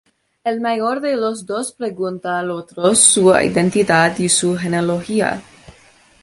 [0.43, 5.43] El mayor de los dos pregunta al otro su identidad y su genealogía.